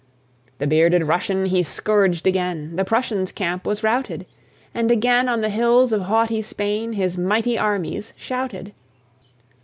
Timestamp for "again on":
4.89-5.41